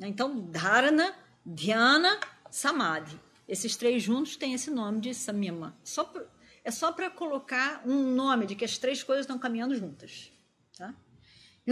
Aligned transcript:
Então, 0.00 0.50
Dharana, 0.50 1.14
Dhyana, 1.46 2.18
Samadhi. 2.50 3.16
Esses 3.46 3.76
três 3.76 4.02
juntos 4.02 4.34
têm 4.36 4.54
esse 4.54 4.72
nome 4.72 5.00
de 5.00 5.14
Samyama. 5.14 5.76
Só 5.84 6.02
pra, 6.04 6.24
é 6.64 6.70
só 6.72 6.90
para 6.90 7.08
colocar 7.10 7.82
um 7.86 8.12
nome 8.12 8.46
de 8.46 8.56
que 8.56 8.64
as 8.64 8.76
três 8.76 9.04
coisas 9.04 9.22
estão 9.24 9.38
caminhando 9.38 9.76
juntas. 9.76 10.32
Tá? 10.76 10.92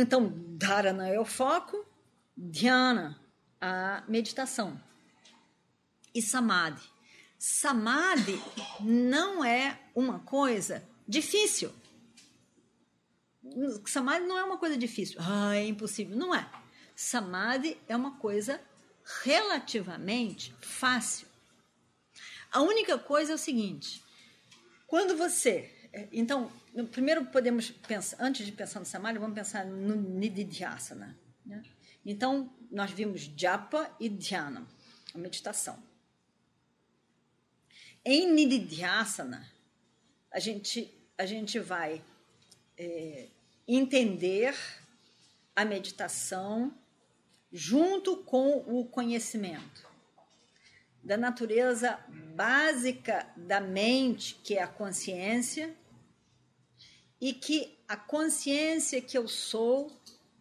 Então, 0.01 0.33
Dharana 0.57 1.09
é 1.09 1.19
o 1.19 1.25
foco, 1.25 1.85
Dhyana, 2.37 3.21
a 3.61 4.05
meditação. 4.07 4.81
E 6.15 6.23
Samadhi. 6.23 6.89
Samadhi 7.37 8.41
não 8.81 9.45
é 9.45 9.79
uma 9.97 10.21
coisa 10.21 10.87
difícil. 11.07 11.73
Samadhi 13.87 14.25
não 14.25 14.39
é 14.39 14.45
uma 14.45 14.57
coisa 14.57 14.77
difícil. 14.77 15.21
Ah, 15.21 15.57
é 15.57 15.67
impossível. 15.67 16.17
Não 16.17 16.33
é. 16.33 16.49
Samadhi 16.95 17.77
é 17.89 17.97
uma 17.97 18.19
coisa 18.19 18.61
relativamente 19.23 20.55
fácil. 20.61 21.27
A 22.53 22.61
única 22.61 22.97
coisa 22.99 23.33
é 23.33 23.35
o 23.35 23.39
seguinte: 23.39 24.01
quando 24.87 25.17
você. 25.17 25.75
É, 25.93 26.09
então, 26.13 26.51
primeiro 26.91 27.25
podemos 27.27 27.71
pensar, 27.71 28.17
antes 28.21 28.45
de 28.45 28.53
pensar 28.53 28.81
no 28.81 28.87
Samadhi, 28.87 29.19
vamos 29.19 29.35
pensar 29.35 29.65
no 29.65 29.97
Nididhyasana. 29.97 31.19
Né? 31.45 31.63
Então, 32.05 32.53
nós 32.71 32.91
vimos 32.91 33.23
Japa 33.37 33.95
e 33.99 34.09
Dhyana, 34.09 34.67
a 35.15 35.19
meditação. 35.19 35.83
Em 38.05 38.31
Nididhyasana, 38.33 39.51
a 40.31 40.39
gente, 40.39 40.95
a 41.17 41.27
gente 41.27 41.59
vai 41.59 42.03
é, 42.77 43.29
entender 43.67 44.55
a 45.57 45.65
meditação 45.65 46.73
junto 47.51 48.19
com 48.19 48.59
o 48.59 48.85
conhecimento 48.85 49.88
da 51.09 51.17
natureza 51.17 51.99
básica 52.35 53.27
da 53.35 53.63
mente, 53.63 54.35
que 54.45 54.59
é 54.59 54.63
a 54.63 54.69
consciência, 54.69 55.75
e 57.19 57.33
que 57.33 57.79
a 57.89 57.97
consciência 57.97 59.01
que 59.01 59.17
eu 59.17 59.27
sou 59.27 59.91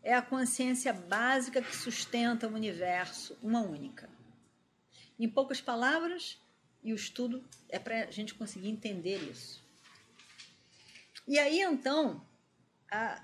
é 0.03 0.13
a 0.13 0.21
consciência 0.21 0.91
básica 0.91 1.61
que 1.61 1.73
sustenta 1.73 2.49
o 2.49 2.53
universo, 2.53 3.37
uma 3.41 3.61
única. 3.61 4.09
Em 5.17 5.29
poucas 5.29 5.61
palavras, 5.61 6.37
e 6.83 6.91
o 6.91 6.97
estudo 6.97 7.41
é 7.69 7.79
para 7.79 8.03
a 8.03 8.11
gente 8.11 8.33
conseguir 8.33 8.67
entender 8.67 9.23
isso. 9.31 9.63
E 11.25 11.39
aí 11.39 11.61
então, 11.61 12.21
a, 12.91 13.23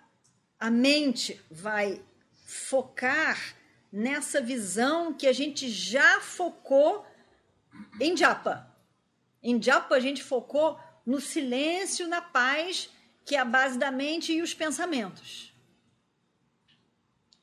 a 0.58 0.72
mente 0.72 1.42
vai 1.52 2.02
focar 2.46 3.54
nessa 3.92 4.40
visão 4.40 5.14
que 5.14 5.28
a 5.28 5.34
gente 5.34 5.70
já 5.70 6.22
focou 6.22 7.06
em 8.00 8.16
Japa. 8.16 8.68
Em 9.42 9.62
Japa 9.62 9.96
a 9.96 10.00
gente 10.00 10.24
focou 10.24 10.80
no 11.06 11.20
silêncio, 11.20 12.08
na 12.08 12.22
paz, 12.22 12.90
que 13.26 13.36
é 13.36 13.40
a 13.40 13.46
base 13.46 13.78
da 13.78 13.92
mente 13.92 14.34
e 14.34 14.42
os 14.42 14.54
pensamentos. 14.54 15.54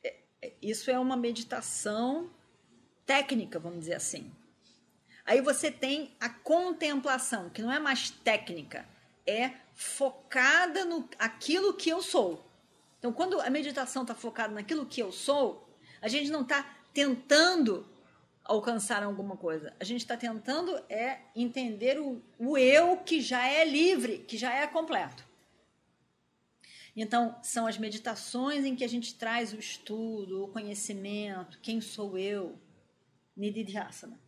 É, 0.03 0.17
é, 0.43 0.53
isso 0.63 0.91
é 0.91 0.99
uma 0.99 1.17
meditação 1.17 2.31
técnica, 3.05 3.59
vamos 3.59 3.81
dizer 3.81 3.95
assim. 3.95 4.31
Aí 5.25 5.41
você 5.41 5.71
tem 5.71 6.15
a 6.19 6.29
contemplação, 6.29 7.51
que 7.51 7.63
não 7.63 7.71
é 7.71 7.79
mais 7.79 8.11
técnica, 8.11 8.87
é 9.27 9.53
focada 9.75 10.85
no 10.85 11.09
aquilo 11.19 11.75
que 11.75 11.89
eu 11.89 12.03
sou. 12.03 12.45
Então, 12.99 13.13
quando 13.13 13.41
a 13.41 13.49
meditação 13.49 14.03
está 14.03 14.15
focada 14.15 14.53
naquilo 14.53 14.85
que 14.85 15.01
eu 15.01 15.11
sou, 15.11 15.69
a 16.03 16.09
gente 16.09 16.31
não 16.31 16.43
está 16.43 16.63
tentando 16.93 17.87
alcançar 18.50 19.03
alguma 19.03 19.37
coisa. 19.37 19.72
A 19.78 19.84
gente 19.84 20.00
está 20.00 20.16
tentando 20.16 20.77
é 20.88 21.21
entender 21.37 22.00
o, 22.00 22.21
o 22.38 22.59
eu 22.59 22.97
que 22.97 23.21
já 23.21 23.47
é 23.47 23.65
livre, 23.65 24.19
que 24.19 24.37
já 24.37 24.53
é 24.53 24.66
completo. 24.66 25.25
Então, 26.97 27.39
são 27.43 27.69
as 27.69 27.78
meditações 27.78 28.65
em 28.65 28.75
que 28.75 28.83
a 28.83 28.89
gente 28.89 29.15
traz 29.15 29.53
o 29.53 29.59
estudo, 29.59 30.44
o 30.44 30.49
conhecimento, 30.49 31.60
quem 31.62 31.81
sou 31.81 32.19
eu, 32.19 32.59
Nididhyasana. 33.37 34.19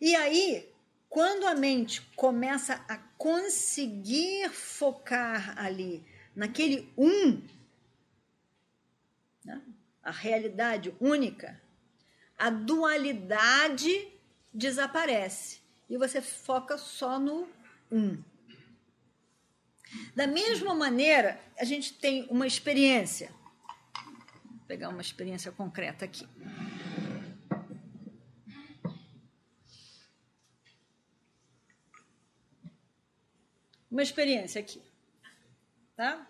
E 0.00 0.14
aí, 0.14 0.72
quando 1.08 1.44
a 1.46 1.54
mente 1.56 2.00
começa 2.14 2.84
a 2.88 2.96
conseguir 3.18 4.48
focar 4.50 5.58
ali, 5.58 6.06
naquele 6.36 6.92
um, 6.96 7.42
né? 9.44 9.60
a 10.02 10.12
realidade 10.12 10.94
única, 11.00 11.60
a 12.42 12.50
dualidade 12.50 14.08
desaparece 14.52 15.60
e 15.88 15.96
você 15.96 16.20
foca 16.20 16.76
só 16.76 17.16
no 17.16 17.48
um. 17.88 18.20
Da 20.16 20.26
mesma 20.26 20.74
maneira, 20.74 21.40
a 21.56 21.64
gente 21.64 21.92
tem 21.92 22.26
uma 22.28 22.44
experiência. 22.44 23.32
Vou 24.44 24.58
pegar 24.66 24.88
uma 24.88 25.00
experiência 25.00 25.52
concreta 25.52 26.04
aqui. 26.04 26.26
Uma 33.88 34.02
experiência 34.02 34.60
aqui, 34.60 34.82
tá? 35.94 36.26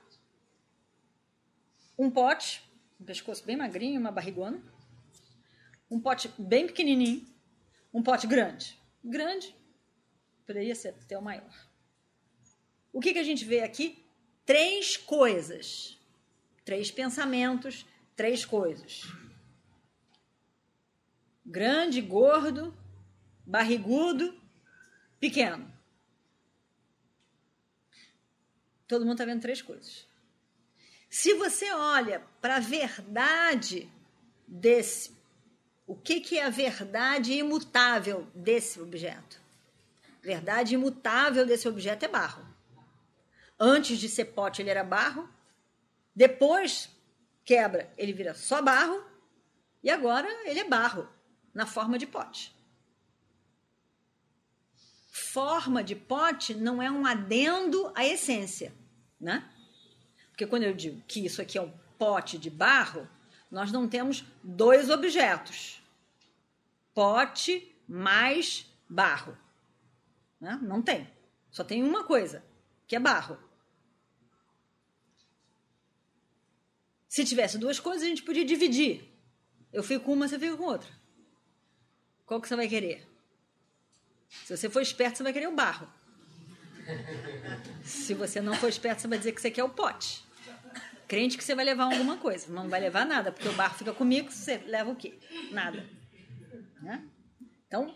Um 1.96 2.10
pote, 2.10 2.62
um 3.00 3.04
pescoço 3.06 3.46
bem 3.46 3.56
magrinho, 3.56 3.98
uma 3.98 4.12
barrigona 4.12 4.71
um 5.92 6.00
pote 6.00 6.32
bem 6.38 6.66
pequenininho, 6.66 7.26
um 7.92 8.02
pote 8.02 8.26
grande. 8.26 8.80
Grande, 9.04 9.54
poderia 10.46 10.74
ser 10.74 10.88
até 10.88 11.18
o 11.18 11.22
maior. 11.22 11.54
O 12.90 12.98
que, 12.98 13.12
que 13.12 13.18
a 13.18 13.24
gente 13.24 13.44
vê 13.44 13.60
aqui? 13.60 14.02
Três 14.46 14.96
coisas. 14.96 15.98
Três 16.64 16.90
pensamentos, 16.90 17.84
três 18.16 18.42
coisas. 18.42 19.02
Grande, 21.44 22.00
gordo, 22.00 22.74
barrigudo, 23.44 24.40
pequeno. 25.20 25.70
Todo 28.88 29.04
mundo 29.04 29.12
está 29.12 29.26
vendo 29.26 29.42
três 29.42 29.60
coisas. 29.60 30.06
Se 31.10 31.34
você 31.34 31.70
olha 31.72 32.20
para 32.40 32.56
a 32.56 32.60
verdade 32.60 33.90
desse 34.48 35.21
o 35.86 35.96
que, 35.96 36.20
que 36.20 36.38
é 36.38 36.44
a 36.44 36.50
verdade 36.50 37.32
imutável 37.32 38.26
desse 38.34 38.80
objeto? 38.80 39.40
Verdade 40.22 40.74
imutável 40.74 41.44
desse 41.44 41.68
objeto 41.68 42.04
é 42.04 42.08
barro. 42.08 42.46
Antes 43.58 43.98
de 43.98 44.08
ser 44.08 44.26
pote, 44.26 44.62
ele 44.62 44.70
era 44.70 44.84
barro. 44.84 45.28
Depois 46.14 46.88
quebra, 47.44 47.92
ele 47.98 48.12
vira 48.12 48.34
só 48.34 48.62
barro. 48.62 49.04
E 49.82 49.90
agora 49.90 50.28
ele 50.44 50.60
é 50.60 50.64
barro, 50.68 51.08
na 51.52 51.66
forma 51.66 51.98
de 51.98 52.06
pote. 52.06 52.54
Forma 55.10 55.82
de 55.82 55.96
pote 55.96 56.54
não 56.54 56.80
é 56.80 56.90
um 56.90 57.04
adendo 57.04 57.92
à 57.94 58.04
essência, 58.04 58.72
né? 59.20 59.48
Porque 60.30 60.46
quando 60.46 60.62
eu 60.62 60.74
digo 60.74 61.02
que 61.06 61.24
isso 61.24 61.42
aqui 61.42 61.58
é 61.58 61.62
um 61.62 61.72
pote 61.98 62.38
de 62.38 62.48
barro, 62.48 63.08
nós 63.52 63.70
não 63.70 63.86
temos 63.86 64.24
dois 64.42 64.88
objetos: 64.88 65.82
pote 66.94 67.70
mais 67.86 68.66
barro. 68.88 69.36
Né? 70.40 70.58
Não 70.62 70.80
tem. 70.80 71.08
Só 71.50 71.62
tem 71.62 71.82
uma 71.82 72.02
coisa, 72.02 72.42
que 72.86 72.96
é 72.96 72.98
barro. 72.98 73.38
Se 77.06 77.26
tivesse 77.26 77.58
duas 77.58 77.78
coisas, 77.78 78.02
a 78.04 78.08
gente 78.08 78.22
podia 78.22 78.44
dividir. 78.44 79.06
Eu 79.70 79.82
fico 79.82 80.06
com 80.06 80.14
uma, 80.14 80.26
você 80.26 80.38
fica 80.38 80.56
com 80.56 80.64
outra. 80.64 80.90
Qual 82.24 82.40
que 82.40 82.48
você 82.48 82.56
vai 82.56 82.66
querer? 82.66 83.06
Se 84.46 84.56
você 84.56 84.70
for 84.70 84.80
esperto, 84.80 85.18
você 85.18 85.22
vai 85.22 85.32
querer 85.32 85.48
o 85.48 85.54
barro. 85.54 85.86
Se 87.84 88.14
você 88.14 88.40
não 88.40 88.54
for 88.54 88.68
esperto, 88.68 89.02
você 89.02 89.08
vai 89.08 89.18
dizer 89.18 89.32
que 89.32 89.42
você 89.42 89.50
quer 89.50 89.62
o 89.62 89.68
pote. 89.68 90.24
Crente 91.12 91.36
que 91.36 91.44
você 91.44 91.54
vai 91.54 91.66
levar 91.66 91.84
alguma 91.92 92.16
coisa. 92.16 92.50
Não 92.50 92.70
vai 92.70 92.80
levar 92.80 93.04
nada, 93.04 93.30
porque 93.30 93.46
o 93.46 93.52
barro 93.52 93.76
fica 93.76 93.92
comigo, 93.92 94.32
você 94.32 94.56
leva 94.66 94.90
o 94.90 94.96
quê? 94.96 95.12
Nada. 95.50 95.86
Né? 96.80 97.06
Então, 97.66 97.94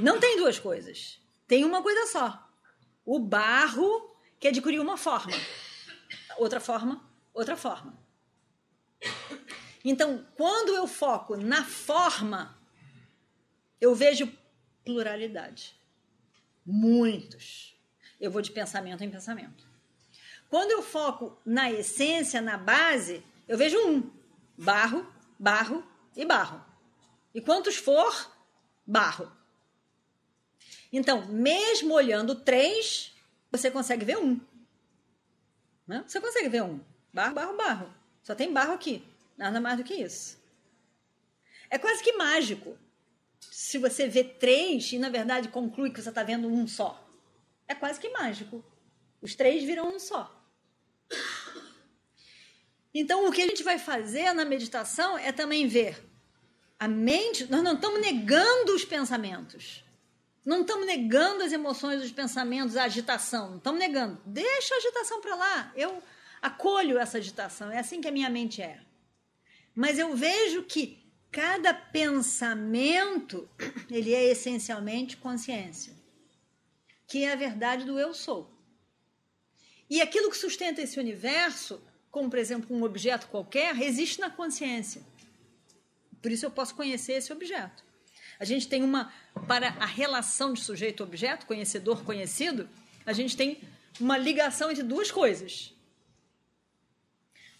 não 0.00 0.18
tem 0.18 0.38
duas 0.38 0.58
coisas. 0.58 1.20
Tem 1.46 1.62
uma 1.62 1.82
coisa 1.82 2.06
só. 2.06 2.50
O 3.04 3.18
barro 3.18 4.16
que 4.40 4.48
adquiriu 4.48 4.80
uma 4.80 4.96
forma. 4.96 5.34
Outra 6.38 6.58
forma, 6.58 7.06
outra 7.34 7.54
forma. 7.54 8.02
Então, 9.84 10.26
quando 10.34 10.74
eu 10.74 10.86
foco 10.86 11.36
na 11.36 11.62
forma, 11.62 12.58
eu 13.78 13.94
vejo 13.94 14.32
pluralidade. 14.82 15.78
Muitos. 16.64 17.78
Eu 18.18 18.30
vou 18.30 18.40
de 18.40 18.50
pensamento 18.50 19.04
em 19.04 19.10
pensamento. 19.10 19.70
Quando 20.52 20.70
eu 20.70 20.82
foco 20.82 21.34
na 21.46 21.72
essência, 21.72 22.38
na 22.42 22.58
base, 22.58 23.24
eu 23.48 23.56
vejo 23.56 23.78
um: 23.88 24.10
barro, 24.54 25.10
barro 25.38 25.82
e 26.14 26.26
barro. 26.26 26.62
E 27.34 27.40
quantos 27.40 27.76
for, 27.76 28.30
barro. 28.86 29.32
Então, 30.92 31.24
mesmo 31.24 31.94
olhando 31.94 32.34
três, 32.34 33.14
você 33.50 33.70
consegue 33.70 34.04
ver 34.04 34.18
um. 34.18 34.38
Né? 35.86 36.04
Você 36.06 36.20
consegue 36.20 36.50
ver 36.50 36.62
um. 36.62 36.80
Barro, 37.14 37.34
barro, 37.34 37.56
barro. 37.56 37.94
Só 38.22 38.34
tem 38.34 38.52
barro 38.52 38.74
aqui. 38.74 39.02
Nada 39.38 39.58
mais 39.58 39.78
do 39.78 39.84
que 39.84 39.94
isso. 39.94 40.38
É 41.70 41.78
quase 41.78 42.02
que 42.02 42.12
mágico. 42.12 42.76
Se 43.40 43.78
você 43.78 44.06
vê 44.06 44.22
três 44.22 44.92
e, 44.92 44.98
na 44.98 45.08
verdade, 45.08 45.48
conclui 45.48 45.90
que 45.90 46.02
você 46.02 46.10
está 46.10 46.22
vendo 46.22 46.46
um 46.46 46.68
só. 46.68 47.02
É 47.66 47.74
quase 47.74 47.98
que 47.98 48.10
mágico. 48.10 48.62
Os 49.22 49.34
três 49.34 49.64
viram 49.64 49.88
um 49.88 49.98
só. 49.98 50.41
Então, 52.94 53.26
o 53.26 53.32
que 53.32 53.42
a 53.42 53.46
gente 53.46 53.62
vai 53.62 53.78
fazer 53.78 54.32
na 54.34 54.44
meditação 54.44 55.16
é 55.16 55.32
também 55.32 55.66
ver 55.66 56.02
a 56.78 56.86
mente. 56.86 57.50
Nós 57.50 57.62
não 57.62 57.74
estamos 57.74 58.00
negando 58.00 58.74
os 58.74 58.84
pensamentos. 58.84 59.84
Não 60.44 60.62
estamos 60.62 60.86
negando 60.86 61.44
as 61.44 61.52
emoções, 61.52 62.02
os 62.02 62.10
pensamentos, 62.10 62.76
a 62.76 62.84
agitação. 62.84 63.50
Não 63.50 63.56
estamos 63.58 63.78
negando. 63.78 64.20
Deixa 64.26 64.74
a 64.74 64.78
agitação 64.78 65.20
para 65.20 65.34
lá. 65.36 65.72
Eu 65.76 66.02
acolho 66.42 66.98
essa 66.98 67.18
agitação. 67.18 67.70
É 67.70 67.78
assim 67.78 68.00
que 68.00 68.08
a 68.08 68.12
minha 68.12 68.28
mente 68.28 68.60
é. 68.60 68.80
Mas 69.74 69.98
eu 69.98 70.14
vejo 70.14 70.64
que 70.64 71.02
cada 71.30 71.72
pensamento, 71.72 73.48
ele 73.90 74.12
é 74.12 74.24
essencialmente 74.24 75.16
consciência, 75.16 75.94
que 77.06 77.24
é 77.24 77.32
a 77.32 77.36
verdade 77.36 77.84
do 77.84 77.98
eu 77.98 78.12
sou. 78.12 78.50
E 79.88 80.00
aquilo 80.00 80.30
que 80.30 80.36
sustenta 80.36 80.82
esse 80.82 80.98
universo, 80.98 81.82
como 82.12 82.28
por 82.30 82.38
exemplo 82.38 82.76
um 82.76 82.84
objeto 82.84 83.26
qualquer, 83.26 83.76
existe 83.80 84.20
na 84.20 84.30
consciência. 84.30 85.02
Por 86.20 86.30
isso 86.30 86.46
eu 86.46 86.50
posso 86.50 86.74
conhecer 86.74 87.14
esse 87.14 87.32
objeto. 87.32 87.82
A 88.38 88.44
gente 88.44 88.68
tem 88.68 88.84
uma 88.84 89.12
para 89.48 89.68
a 89.80 89.86
relação 89.86 90.52
de 90.52 90.60
sujeito-objeto, 90.60 91.46
conhecedor-conhecido, 91.46 92.68
a 93.06 93.12
gente 93.12 93.36
tem 93.36 93.60
uma 93.98 94.18
ligação 94.18 94.70
entre 94.70 94.82
duas 94.82 95.10
coisas. 95.10 95.74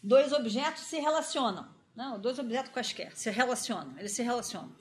Dois 0.03 0.33
objetos 0.33 0.83
se 0.83 1.01
relacionam. 1.01 1.69
Não, 1.97 2.21
dois 2.21 2.39
objetos 2.39 2.73
quaisquer 2.73 3.17
se 3.17 3.31
relacionam, 3.31 3.99
eles 3.99 4.13
se 4.13 4.23
relacionam. 4.23 4.73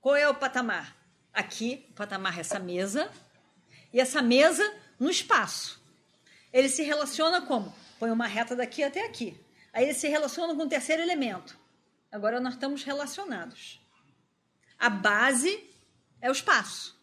Qual 0.00 0.14
é 0.14 0.28
o 0.28 0.34
patamar? 0.34 0.96
Aqui, 1.32 1.84
o 1.90 1.94
patamar 1.94 2.36
é 2.36 2.40
essa 2.40 2.58
mesa, 2.58 3.10
e 3.92 3.98
essa 3.98 4.22
mesa 4.22 4.62
no 5.00 5.10
espaço. 5.10 5.81
Ele 6.52 6.68
se 6.68 6.82
relaciona 6.82 7.40
como? 7.42 7.74
Põe 7.98 8.10
uma 8.10 8.26
reta 8.26 8.54
daqui 8.54 8.82
até 8.82 9.04
aqui. 9.04 9.38
Aí 9.72 9.84
ele 9.84 9.94
se 9.94 10.08
relaciona 10.08 10.54
com 10.54 10.64
o 10.64 10.68
terceiro 10.68 11.02
elemento. 11.02 11.58
Agora 12.10 12.40
nós 12.40 12.54
estamos 12.54 12.82
relacionados. 12.82 13.80
A 14.78 14.90
base 14.90 15.70
é 16.20 16.28
o 16.28 16.32
espaço. 16.32 17.00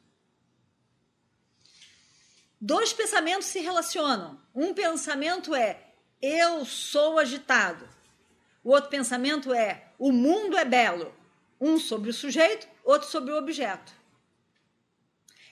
Dois 2.62 2.94
pensamentos 2.94 3.48
se 3.48 3.60
relacionam. 3.60 4.40
Um 4.54 4.74
pensamento 4.74 5.56
é 5.56 5.86
eu 6.22 6.66
sou 6.66 7.18
agitado. 7.18 7.88
O 8.64 8.72
outro 8.72 8.90
pensamento 8.90 9.54
é: 9.54 9.94
o 9.98 10.12
mundo 10.12 10.58
é 10.58 10.66
belo. 10.66 11.14
Um 11.60 11.80
sobre 11.80 12.10
o 12.10 12.14
sujeito, 12.14 12.68
outro 12.84 13.08
sobre 13.10 13.32
o 13.32 13.38
objeto. 13.38 13.94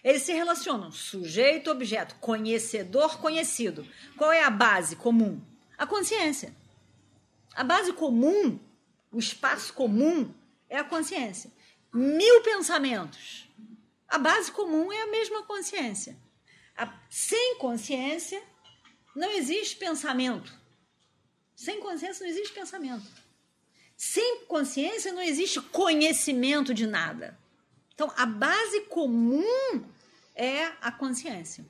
Eles 0.08 0.22
se 0.22 0.32
relacionam 0.32 0.90
sujeito, 0.90 1.70
objeto, 1.70 2.16
conhecedor, 2.22 3.20
conhecido. 3.20 3.86
Qual 4.16 4.32
é 4.32 4.42
a 4.42 4.50
base 4.50 4.96
comum? 4.96 5.42
A 5.78 5.86
consciência. 5.86 6.56
A 7.54 7.62
base 7.62 7.92
comum, 7.92 8.58
o 9.12 9.20
espaço 9.20 9.74
comum, 9.74 10.34
é 10.70 10.78
a 10.78 10.84
consciência. 10.86 11.52
Mil 11.94 12.42
pensamentos. 12.42 13.50
A 14.08 14.18
base 14.18 14.50
comum 14.50 14.94
é 14.94 15.02
a 15.02 15.08
mesma 15.08 15.44
consciência. 15.44 16.18
A, 16.78 16.90
sem 17.10 17.58
consciência, 17.58 18.42
não 19.14 19.30
existe 19.32 19.76
pensamento. 19.76 20.58
Sem 21.54 21.82
consciência 21.82 22.24
não 22.24 22.32
existe 22.32 22.54
pensamento. 22.54 23.12
Sem 23.98 24.46
consciência 24.46 25.12
não 25.12 25.22
existe 25.22 25.60
conhecimento 25.60 26.74
de 26.74 26.88
nada. 26.88 27.38
Então, 27.94 28.10
a 28.16 28.26
base 28.26 28.82
comum 28.82 29.84
é 30.38 30.72
a 30.80 30.92
consciência. 30.92 31.66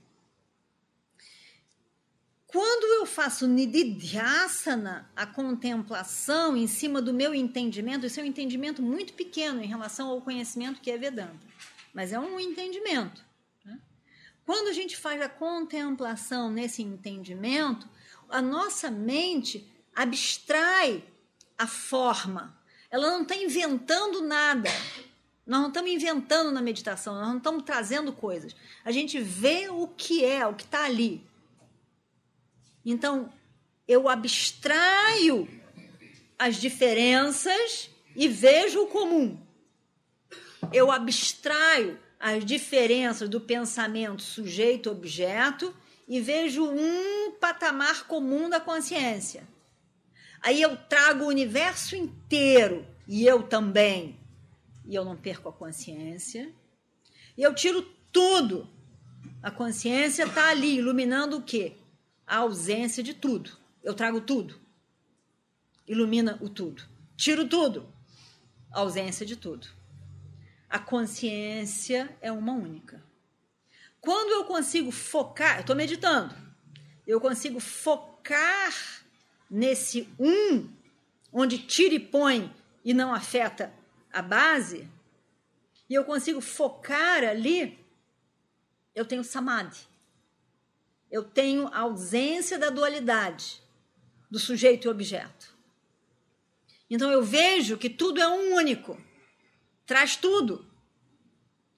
Quando 2.48 2.86
eu 3.00 3.06
faço 3.06 3.48
nididhyasana, 3.48 5.10
a 5.16 5.26
contemplação 5.26 6.56
em 6.56 6.66
cima 6.66 7.02
do 7.02 7.14
meu 7.14 7.36
entendimento, 7.36 8.06
esse 8.06 8.20
é 8.20 8.24
um 8.24 8.28
entendimento 8.28 8.82
muito 8.82 9.14
pequeno 9.14 9.62
em 9.62 9.68
relação 9.68 10.10
ao 10.10 10.22
conhecimento 10.22 10.80
que 10.80 10.90
é 10.90 10.98
Vedanta, 10.98 11.46
mas 11.94 12.14
é 12.14 12.20
um 12.20 12.40
entendimento. 12.40 13.22
Né? 13.66 13.80
Quando 14.46 14.70
a 14.70 14.74
gente 14.74 14.96
faz 14.96 15.22
a 15.22 15.28
contemplação 15.28 16.50
nesse 16.50 16.82
entendimento, 16.82 17.88
a 18.30 18.42
nossa 18.42 18.90
mente 18.90 19.70
abstrai 19.94 21.04
a 21.58 21.68
forma. 21.68 22.58
Ela 22.90 23.10
não 23.10 23.24
está 23.24 23.36
inventando 23.36 24.22
nada. 24.22 24.70
Nós 25.48 25.62
não 25.62 25.70
estamos 25.70 25.90
inventando 25.90 26.52
na 26.52 26.62
meditação, 26.62 27.16
nós 27.16 27.30
não 27.30 27.38
estamos 27.38 27.64
trazendo 27.64 28.12
coisas. 28.12 28.54
A 28.84 28.92
gente 28.92 29.18
vê 29.20 29.70
o 29.70 29.88
que 29.88 30.26
é, 30.26 30.46
o 30.46 30.54
que 30.54 30.66
está 30.66 30.84
ali. 30.84 31.26
Então, 32.86 33.32
eu 33.88 34.10
abstraio 34.10 35.48
as 36.38 36.58
diferenças 36.58 37.90
e 38.14 38.28
vejo 38.28 38.82
o 38.82 38.88
comum. 38.88 39.40
Eu 40.74 40.92
abstraio 40.92 41.98
as 42.20 42.44
diferenças 42.44 43.30
do 43.30 43.40
pensamento 43.40 44.22
sujeito-objeto 44.22 45.74
e 46.08 46.20
vejo 46.20 46.66
um 46.66 47.32
patamar 47.40 48.06
comum 48.06 48.50
da 48.50 48.60
consciência. 48.60 49.48
Aí 50.42 50.62
eu 50.62 50.76
trago 50.76 51.24
o 51.24 51.28
universo 51.28 51.96
inteiro 51.96 52.86
e 53.08 53.26
eu 53.26 53.44
também. 53.44 54.20
E 54.88 54.96
eu 54.96 55.04
não 55.04 55.18
perco 55.18 55.50
a 55.50 55.54
consciência. 55.54 56.52
E 57.38 57.44
eu 57.44 57.54
tiro 57.54 57.82
tudo. 58.12 58.68
A 59.44 59.52
consciência 59.52 60.24
está 60.24 60.50
ali, 60.50 60.78
iluminando 60.78 61.38
o 61.38 61.44
quê? 61.44 61.76
A 62.26 62.38
ausência 62.38 63.04
de 63.04 63.14
tudo. 63.14 63.52
Eu 63.84 63.94
trago 63.94 64.22
tudo. 64.22 64.60
Ilumina 65.86 66.38
o 66.42 66.50
tudo. 66.50 66.84
Tiro 67.18 67.48
tudo. 67.48 67.88
A 68.72 68.80
ausência 68.80 69.26
de 69.26 69.36
tudo. 69.36 69.68
A 70.70 70.80
consciência 70.80 72.16
é 72.22 72.32
uma 72.32 72.54
única. 72.54 73.04
Quando 74.00 74.32
eu 74.32 74.46
consigo 74.46 74.90
focar, 74.92 75.58
eu 75.58 75.62
estou 75.62 75.76
meditando, 75.76 76.34
eu 77.06 77.20
consigo 77.20 77.60
focar 77.60 78.74
nesse 79.50 80.08
um, 80.20 80.70
onde 81.32 81.58
tira 81.58 81.96
e 81.96 82.00
põe 82.00 82.54
e 82.84 82.94
não 82.94 83.14
afeta 83.14 83.74
a 84.18 84.22
base, 84.22 84.90
e 85.88 85.94
eu 85.94 86.04
consigo 86.04 86.42
focar 86.42 87.24
ali, 87.24 87.78
eu 88.96 89.06
tenho 89.06 89.24
samadhi. 89.24 89.88
Eu 91.12 91.24
tenho 91.24 91.68
a 91.68 91.82
ausência 91.82 92.58
da 92.58 92.70
dualidade 92.70 93.62
do 94.30 94.40
sujeito 94.40 94.86
e 94.88 94.90
objeto. 94.90 95.56
Então 96.90 97.12
eu 97.12 97.22
vejo 97.22 97.78
que 97.78 97.90
tudo 97.90 98.20
é 98.20 98.28
um 98.28 98.56
único. 98.56 99.00
Traz 99.86 100.16
tudo. 100.16 100.66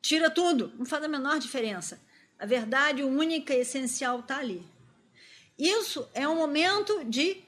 Tira 0.02 0.30
tudo. 0.30 0.72
Não 0.78 0.86
faz 0.86 1.04
a 1.04 1.08
menor 1.10 1.40
diferença. 1.40 2.02
A 2.40 2.46
verdade 2.46 3.04
única 3.04 3.54
e 3.54 3.60
essencial 3.60 4.22
está 4.22 4.38
ali. 4.38 4.66
Isso 5.58 6.10
é 6.14 6.26
um 6.26 6.36
momento 6.36 7.04
de 7.04 7.44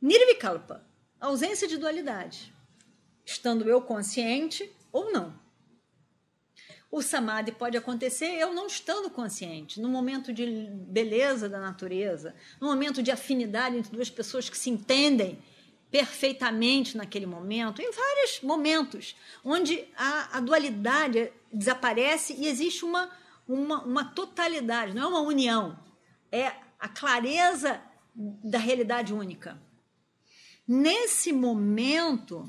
Nirvikalpa, 0.00 0.82
ausência 1.20 1.68
de 1.68 1.76
dualidade, 1.76 2.53
estando 3.24 3.68
eu 3.68 3.80
consciente 3.80 4.70
ou 4.92 5.12
não. 5.12 5.34
O 6.90 7.02
samadhi 7.02 7.50
pode 7.50 7.76
acontecer 7.76 8.26
eu 8.26 8.54
não 8.54 8.68
estando 8.68 9.10
consciente, 9.10 9.80
no 9.80 9.88
momento 9.88 10.32
de 10.32 10.46
beleza 10.70 11.48
da 11.48 11.58
natureza, 11.58 12.34
no 12.60 12.68
momento 12.68 13.02
de 13.02 13.10
afinidade 13.10 13.76
entre 13.76 13.90
duas 13.90 14.08
pessoas 14.08 14.48
que 14.48 14.56
se 14.56 14.70
entendem 14.70 15.38
perfeitamente 15.90 16.96
naquele 16.96 17.26
momento, 17.26 17.80
em 17.82 17.90
vários 17.90 18.40
momentos, 18.42 19.16
onde 19.44 19.84
a, 19.96 20.38
a 20.38 20.40
dualidade 20.40 21.32
desaparece 21.52 22.34
e 22.34 22.46
existe 22.46 22.84
uma, 22.84 23.10
uma, 23.46 23.82
uma 23.82 24.04
totalidade, 24.04 24.94
não 24.94 25.02
é 25.02 25.06
uma 25.06 25.20
união, 25.20 25.78
é 26.30 26.52
a 26.78 26.88
clareza 26.88 27.80
da 28.14 28.58
realidade 28.58 29.12
única. 29.12 29.60
Nesse 30.66 31.32
momento, 31.32 32.48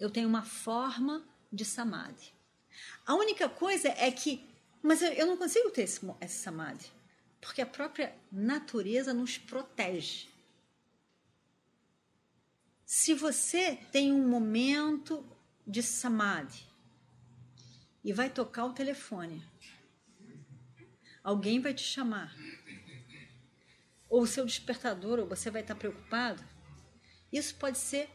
eu 0.00 0.10
tenho 0.10 0.26
uma 0.26 0.42
forma 0.42 1.22
de 1.52 1.64
samadhi. 1.64 2.32
A 3.06 3.14
única 3.14 3.48
coisa 3.48 3.88
é 3.88 4.10
que, 4.10 4.48
mas 4.82 5.02
eu 5.02 5.26
não 5.26 5.36
consigo 5.36 5.70
ter 5.70 5.82
esse, 5.82 6.00
esse 6.22 6.42
samadhi, 6.42 6.90
porque 7.40 7.60
a 7.60 7.66
própria 7.66 8.16
natureza 8.32 9.12
nos 9.12 9.36
protege. 9.36 10.28
Se 12.86 13.14
você 13.14 13.76
tem 13.92 14.12
um 14.12 14.26
momento 14.26 15.24
de 15.66 15.82
samadhi 15.82 16.66
e 18.02 18.12
vai 18.12 18.30
tocar 18.30 18.64
o 18.64 18.72
telefone, 18.72 19.44
alguém 21.22 21.60
vai 21.60 21.74
te 21.74 21.84
chamar, 21.84 22.34
ou 24.08 24.22
o 24.22 24.26
seu 24.26 24.44
despertador, 24.44 25.20
ou 25.20 25.26
você 25.26 25.50
vai 25.50 25.62
estar 25.62 25.74
preocupado, 25.74 26.42
isso 27.32 27.54
pode 27.54 27.78
ser, 27.78 28.10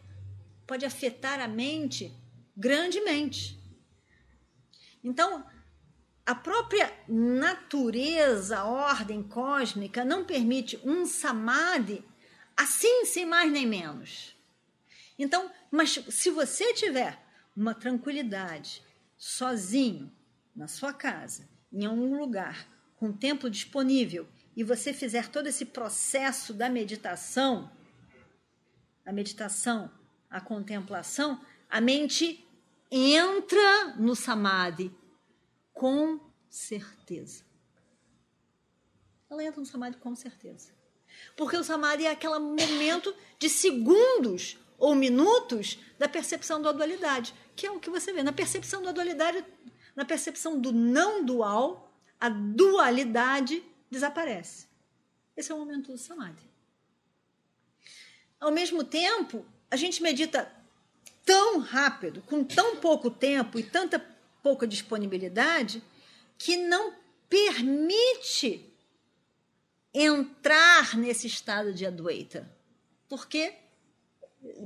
pode 0.66 0.86
afetar 0.86 1.40
a 1.40 1.48
mente 1.48 2.14
grandemente. 2.56 3.60
Então, 5.04 5.46
a 6.26 6.34
própria 6.34 6.92
natureza, 7.08 8.58
a 8.58 8.66
ordem 8.66 9.22
cósmica, 9.22 10.04
não 10.04 10.26
permite 10.26 10.80
um 10.84 11.06
samadhi 11.06 12.04
assim, 12.58 13.06
sem 13.06 13.26
mais 13.26 13.52
nem 13.52 13.66
menos. 13.68 14.36
Então, 15.20 15.52
mas 15.70 15.92
se 16.10 16.30
você 16.30 16.74
tiver 16.74 17.22
uma 17.56 17.74
tranquilidade, 17.74 18.84
sozinho, 19.18 20.12
na 20.56 20.68
sua 20.68 20.94
casa, 20.94 21.50
em 21.72 21.86
algum 21.86 22.18
lugar, 22.18 22.68
com 22.96 23.12
tempo 23.12 23.50
disponível, 23.50 24.28
e 24.56 24.64
você 24.64 24.94
fizer 24.94 25.28
todo 25.28 25.48
esse 25.48 25.66
processo 25.66 26.54
da 26.54 26.70
meditação, 26.70 27.70
a 29.06 29.12
meditação, 29.12 29.92
a 30.30 30.42
contemplação, 30.42 31.40
a 31.70 31.80
mente 31.80 32.46
entra 32.92 33.96
no 33.98 34.16
samadhi 34.16 34.94
com 35.74 36.20
certeza. 36.50 37.44
Ela 39.30 39.44
entra 39.44 39.60
no 39.60 39.66
samadhi 39.66 39.98
com 39.98 40.16
certeza. 40.16 40.74
Porque 41.36 41.58
o 41.58 41.64
samadhi 41.64 42.06
é 42.06 42.12
aquele 42.12 42.40
momento 42.40 43.16
de 43.40 43.50
segundos 43.50 44.58
ou 44.78 44.96
minutos 44.96 45.80
da 45.98 46.08
percepção 46.08 46.62
da 46.62 46.72
dualidade, 46.72 47.34
que 47.56 47.66
é 47.66 47.72
o 47.72 47.80
que 47.80 47.90
você 47.90 48.12
vê. 48.12 48.24
Na 48.24 48.34
percepção 48.34 48.82
da 48.82 48.92
dualidade, 48.92 49.44
na 49.96 50.06
percepção 50.06 50.60
do 50.60 50.72
não 50.72 51.26
dual, 51.26 51.92
a 52.20 52.30
dualidade 52.30 53.64
desaparece. 53.90 54.68
Esse 55.36 55.52
é 55.52 55.56
o 55.56 55.60
momento 55.60 55.92
do 55.92 55.98
samadhi. 55.98 56.50
Ao 58.40 58.52
mesmo 58.52 58.84
tempo, 58.84 59.46
a 59.70 59.76
gente 59.76 60.02
medita 60.02 60.52
tão 61.26 61.60
rápido, 61.60 62.22
com 62.22 62.44
tão 62.44 62.78
pouco 62.78 63.10
tempo 63.10 63.58
e 63.60 63.64
tanta 63.64 64.00
pouca 64.44 64.68
disponibilidade, 64.68 65.82
que 66.38 66.56
não 66.56 66.94
permite 67.28 68.72
entrar 69.94 70.96
nesse 70.98 71.28
estado 71.28 71.74
de 71.74 71.86
adoita. 71.86 72.50
Porque 73.08 73.54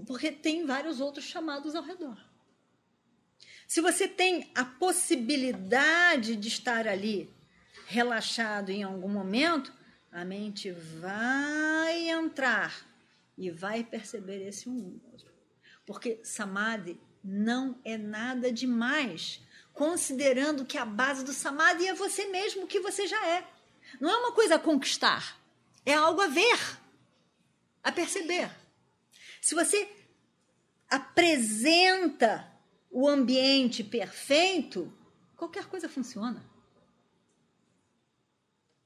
porque 0.05 0.31
tem 0.31 0.65
vários 0.65 0.99
outros 0.99 1.23
chamados 1.25 1.73
ao 1.75 1.83
redor. 1.83 2.17
Se 3.65 3.81
você 3.81 4.07
tem 4.07 4.51
a 4.55 4.65
possibilidade 4.65 6.35
de 6.35 6.47
estar 6.47 6.87
ali 6.87 7.33
relaxado 7.87 8.71
em 8.71 8.83
algum 8.83 9.07
momento, 9.07 9.71
a 10.11 10.25
mente 10.25 10.71
vai 10.71 12.09
entrar 12.09 12.88
e 13.39 13.49
vai 13.49 13.85
perceber 13.85 14.45
esse 14.45 14.67
um 14.67 14.99
outro. 15.11 15.31
Porque 15.85 16.19
samadhi 16.23 16.99
não 17.23 17.79
é 17.85 17.97
nada 17.97 18.51
demais, 18.51 19.41
considerando 19.73 20.65
que 20.65 20.77
a 20.77 20.85
base 20.85 21.23
do 21.23 21.31
samadhi 21.31 21.87
é 21.87 21.93
você 21.93 22.25
mesmo, 22.25 22.67
que 22.67 22.81
você 22.81 23.07
já 23.07 23.27
é. 23.27 23.49
Não 23.99 24.09
é 24.09 24.17
uma 24.17 24.33
coisa 24.33 24.55
a 24.55 24.59
conquistar, 24.59 25.39
é 25.85 25.93
algo 25.93 26.21
a 26.21 26.27
ver, 26.27 26.59
a 27.81 27.91
perceber. 27.93 28.51
Se 29.41 29.55
você 29.55 29.89
apresenta 30.89 32.51
o 32.91 33.07
ambiente 33.07 33.85
perfeito, 33.85 34.93
qualquer 35.37 35.65
coisa 35.65 35.87
funciona. 35.87 36.43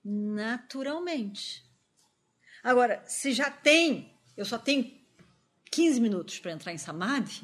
Naturalmente. 0.06 1.66
Agora, 2.64 3.04
se 3.08 3.34
já 3.34 3.50
tem, 3.50 4.13
eu 4.36 4.46
só 4.46 4.58
tenho 4.58 4.92
15 5.72 6.00
minutos 6.00 6.40
para 6.40 6.52
entrar 6.52 6.74
em 6.74 6.78
samadhi, 6.78 7.42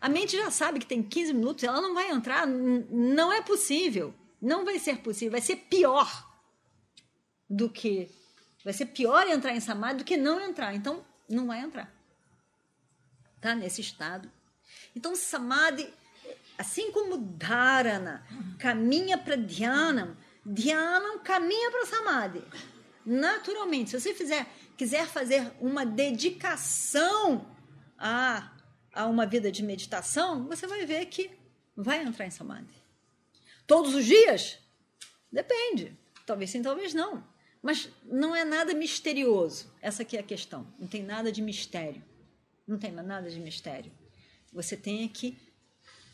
a 0.00 0.08
mente 0.08 0.36
já 0.36 0.50
sabe 0.50 0.80
que 0.80 0.86
tem 0.86 1.02
15 1.02 1.32
minutos, 1.32 1.64
ela 1.64 1.80
não 1.80 1.94
vai 1.94 2.10
entrar, 2.10 2.46
não 2.46 3.32
é 3.32 3.40
possível. 3.40 4.14
Não 4.40 4.62
vai 4.62 4.78
ser 4.78 4.98
possível, 4.98 5.32
vai 5.32 5.40
ser 5.40 5.56
pior 5.56 6.30
do 7.48 7.70
que 7.70 8.10
vai 8.62 8.74
ser 8.74 8.86
pior 8.86 9.26
entrar 9.26 9.54
em 9.56 9.60
samadhi 9.60 9.98
do 9.98 10.04
que 10.04 10.18
não 10.18 10.38
entrar. 10.38 10.74
Então, 10.74 11.02
não 11.26 11.46
vai 11.46 11.60
entrar. 11.60 11.90
Tá 13.40 13.54
nesse 13.54 13.80
estado. 13.80 14.30
Então, 14.94 15.16
samadhi, 15.16 15.88
assim 16.58 16.92
como 16.92 17.16
dharana 17.16 18.26
caminha 18.58 19.16
para 19.16 19.36
dhyana, 19.36 20.16
dhyana 20.44 21.18
caminha 21.20 21.70
para 21.70 21.86
samadhi. 21.86 22.44
Naturalmente, 23.06 23.90
se 23.90 24.00
você 24.00 24.14
fizer, 24.14 24.46
quiser 24.76 25.06
fazer 25.06 25.52
uma 25.60 25.84
dedicação 25.84 27.46
a, 27.98 28.52
a 28.92 29.06
uma 29.06 29.26
vida 29.26 29.50
de 29.50 29.62
meditação, 29.62 30.46
você 30.46 30.66
vai 30.66 30.84
ver 30.84 31.06
que 31.06 31.30
vai 31.76 32.02
entrar 32.02 32.26
em 32.26 32.30
samadhi. 32.30 32.74
Todos 33.66 33.94
os 33.94 34.04
dias? 34.04 34.58
Depende. 35.30 35.96
Talvez 36.26 36.50
sim, 36.50 36.62
talvez 36.62 36.94
não. 36.94 37.24
Mas 37.62 37.88
não 38.04 38.36
é 38.36 38.44
nada 38.44 38.74
misterioso. 38.74 39.72
Essa 39.80 40.02
aqui 40.02 40.16
é 40.16 40.20
a 40.20 40.24
questão. 40.24 40.66
Não 40.78 40.86
tem 40.86 41.02
nada 41.02 41.32
de 41.32 41.40
mistério. 41.40 42.02
Não 42.66 42.78
tem 42.78 42.92
nada 42.92 43.30
de 43.30 43.40
mistério. 43.40 43.90
Você 44.52 44.76
tem 44.76 45.08
que 45.08 45.36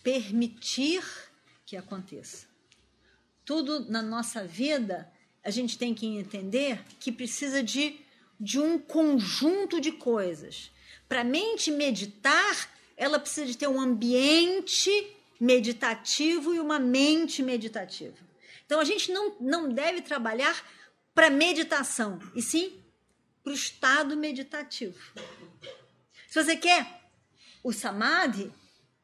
permitir 0.03 1.03
que 1.67 1.77
aconteça. 1.77 2.47
Tudo 3.45 3.91
na 3.91 4.01
nossa 4.01 4.45
vida, 4.45 5.13
a 5.43 5.51
gente 5.51 5.77
tem 5.77 5.95
que 5.95 6.07
entender 6.07 6.85
que 6.99 7.11
precisa 7.11 7.63
de, 7.63 7.99
de 8.41 8.59
um 8.59 8.79
conjunto 8.79 9.81
de 9.81 9.93
coisas. 9.93 10.71
Para 11.07 11.21
a 11.21 11.25
mente 11.25 11.71
meditar, 11.71 12.71
ela 12.97 13.19
precisa 13.19 13.47
de 13.47 13.57
ter 13.57 13.69
um 13.69 13.81
ambiente 13.81 14.91
meditativo 15.39 16.55
e 16.55 16.61
uma 16.61 16.79
mente 16.79 17.43
meditativa. 17.43 18.17
Então 18.65 18.81
a 18.81 18.85
gente 18.85 19.13
não, 19.13 19.37
não 19.41 19.69
deve 19.69 20.01
trabalhar 20.01 20.65
para 21.15 21.29
meditação, 21.29 22.19
e 22.35 22.41
sim 22.41 22.81
para 23.43 23.53
o 23.53 23.55
estado 23.55 24.17
meditativo. 24.17 24.99
Se 26.29 26.43
você 26.43 26.57
quer 26.57 27.01
o 27.63 27.73
samadhi, 27.73 28.51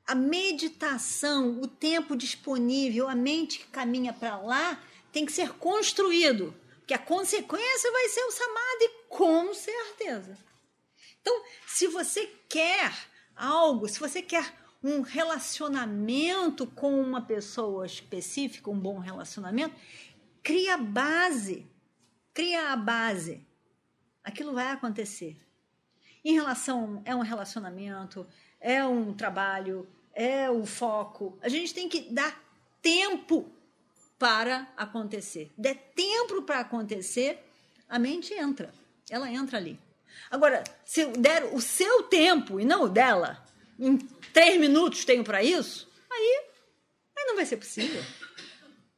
a 0.07 0.15
meditação, 0.15 1.61
o 1.61 1.67
tempo 1.67 2.17
disponível, 2.17 3.09
a 3.09 3.15
mente 3.15 3.59
que 3.59 3.67
caminha 3.67 4.13
para 4.13 4.37
lá, 4.39 4.81
tem 5.13 5.27
que 5.27 5.33
ser 5.33 5.55
construído, 5.55 6.55
porque 6.87 6.95
a 6.95 6.99
consequência 6.99 7.91
vai 7.91 8.09
ser 8.09 8.23
o 8.23 8.31
samadhi, 8.31 8.91
com 9.09 9.53
certeza. 9.53 10.39
Então, 11.21 11.43
se 11.67 11.89
você 11.89 12.27
quer 12.49 12.95
algo, 13.35 13.89
se 13.89 13.99
você 13.99 14.23
quer 14.23 14.55
um 14.83 15.01
relacionamento 15.01 16.65
com 16.67 17.01
uma 17.01 17.21
pessoa 17.21 17.85
específica, 17.85 18.71
um 18.71 18.79
bom 18.79 19.01
relacionamento, 19.01 19.75
cria 20.43 20.79
base 20.79 21.69
cria 22.37 22.71
a 22.71 22.77
base, 22.77 23.43
aquilo 24.23 24.53
vai 24.53 24.71
acontecer. 24.71 25.39
Em 26.23 26.35
relação, 26.35 27.01
é 27.07 27.17
um 27.17 27.23
relacionamento, 27.23 28.27
é 28.61 28.85
um 28.85 29.15
trabalho, 29.15 29.89
é 30.13 30.51
o 30.51 30.67
foco. 30.67 31.39
A 31.41 31.49
gente 31.49 31.73
tem 31.73 31.89
que 31.89 32.13
dar 32.13 32.39
tempo 32.83 33.51
para 34.19 34.73
acontecer. 34.77 35.51
Der 35.57 35.75
tempo 35.95 36.43
para 36.43 36.61
acontecer, 36.61 37.39
a 37.89 37.99
mente 37.99 38.33
entra. 38.35 38.73
Ela 39.11 39.31
entra 39.31 39.59
ali. 39.59 39.79
Agora, 40.31 40.65
se 40.85 41.07
der 41.07 41.45
o 41.55 41.61
seu 41.61 42.05
tempo 42.05 42.59
e 42.59 42.65
não 42.65 42.85
o 42.85 42.89
dela, 42.89 43.45
em 43.79 43.97
três 44.33 44.59
minutos 44.59 45.05
tenho 45.05 45.23
para 45.23 45.43
isso, 45.43 45.89
aí, 46.11 46.45
aí 47.17 47.25
não 47.27 47.37
vai 47.37 47.47
ser 47.47 47.59
possível. 47.59 48.03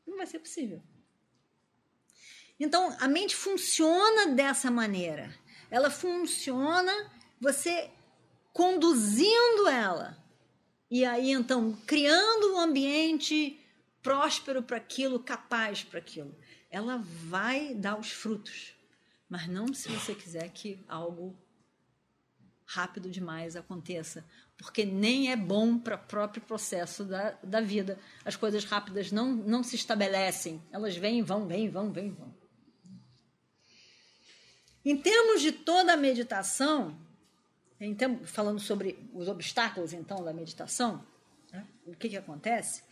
Não 0.06 0.16
vai 0.16 0.26
ser 0.26 0.38
possível. 0.38 0.80
Então, 2.58 2.96
a 2.98 3.06
mente 3.06 3.36
funciona 3.36 4.28
dessa 4.28 4.70
maneira. 4.70 5.32
Ela 5.70 5.90
funciona 5.90 6.92
você 7.40 7.90
conduzindo 8.52 9.68
ela. 9.68 10.16
E 10.90 11.04
aí, 11.04 11.30
então, 11.30 11.76
criando 11.86 12.54
um 12.54 12.58
ambiente 12.58 13.60
próspero 14.08 14.62
para 14.62 14.78
aquilo, 14.78 15.20
capaz 15.20 15.84
para 15.84 15.98
aquilo. 15.98 16.34
Ela 16.70 16.96
vai 16.96 17.74
dar 17.74 18.00
os 18.00 18.10
frutos. 18.10 18.74
Mas 19.28 19.46
não 19.46 19.74
se 19.74 19.90
você 19.90 20.14
quiser 20.14 20.48
que 20.48 20.82
algo 20.88 21.36
rápido 22.64 23.10
demais 23.10 23.54
aconteça, 23.54 24.24
porque 24.56 24.82
nem 24.86 25.30
é 25.30 25.36
bom 25.36 25.78
para 25.78 25.96
o 25.96 25.98
próprio 25.98 26.40
processo 26.40 27.04
da, 27.04 27.32
da 27.42 27.60
vida. 27.60 27.98
As 28.24 28.34
coisas 28.34 28.64
rápidas 28.64 29.12
não, 29.12 29.30
não 29.30 29.62
se 29.62 29.76
estabelecem, 29.76 30.62
elas 30.72 30.96
vêm, 30.96 31.22
vão, 31.22 31.46
vêm, 31.46 31.68
vão, 31.68 31.92
vêm, 31.92 32.10
vão. 32.10 32.34
Em 34.82 34.96
termos 34.96 35.42
de 35.42 35.52
toda 35.52 35.92
a 35.92 35.96
meditação, 35.98 36.98
então, 37.78 38.24
falando 38.24 38.58
sobre 38.58 39.06
os 39.12 39.28
obstáculos 39.28 39.92
então 39.92 40.24
da 40.24 40.32
meditação, 40.32 41.04
né, 41.52 41.66
o 41.86 41.94
que, 41.94 42.08
que 42.08 42.16
acontece? 42.16 42.82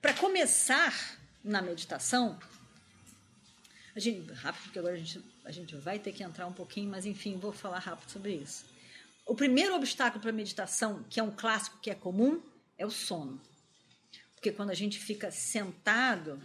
Para 0.00 0.14
começar 0.14 1.18
na 1.42 1.62
meditação, 1.62 2.38
a 3.94 4.00
gente, 4.00 4.32
rápido, 4.32 4.62
porque 4.62 4.78
agora 4.78 4.94
a 4.94 4.98
gente, 4.98 5.20
a 5.44 5.50
gente 5.50 5.74
vai 5.76 5.98
ter 5.98 6.12
que 6.12 6.22
entrar 6.22 6.46
um 6.46 6.52
pouquinho, 6.52 6.90
mas 6.90 7.04
enfim, 7.04 7.36
vou 7.36 7.52
falar 7.52 7.78
rápido 7.78 8.10
sobre 8.10 8.34
isso. 8.34 8.64
O 9.26 9.34
primeiro 9.34 9.74
obstáculo 9.74 10.20
para 10.20 10.30
a 10.30 10.32
meditação, 10.32 11.04
que 11.10 11.18
é 11.18 11.22
um 11.22 11.30
clássico 11.30 11.78
que 11.80 11.90
é 11.90 11.94
comum, 11.94 12.40
é 12.78 12.86
o 12.86 12.90
sono. 12.90 13.40
Porque 14.34 14.52
quando 14.52 14.70
a 14.70 14.74
gente 14.74 14.98
fica 14.98 15.30
sentado, 15.30 16.40